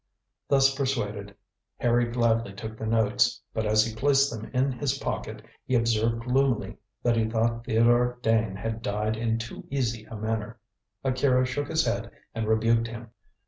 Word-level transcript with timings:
Thus 0.47 0.73
persuaded, 0.73 1.35
Harry 1.77 2.05
gladly 2.05 2.53
took 2.53 2.75
the 2.75 2.87
notes, 2.87 3.39
but 3.53 3.67
as 3.67 3.85
he 3.85 3.93
placed 3.95 4.31
them 4.31 4.49
in 4.51 4.71
his 4.71 4.97
pocket 4.97 5.43
he 5.67 5.75
observed 5.75 6.23
gloomily 6.23 6.77
that 7.03 7.15
he 7.15 7.29
thought 7.29 7.65
Theodore 7.65 8.17
Dane 8.23 8.55
had 8.55 8.81
died 8.81 9.15
in 9.15 9.37
too 9.37 9.67
easy 9.69 10.05
a 10.05 10.15
manner. 10.15 10.57
Akira 11.03 11.45
shook 11.45 11.67
his 11.67 11.85
head 11.85 12.09
and 12.33 12.47
rebuked 12.47 12.87
him. 12.87 13.11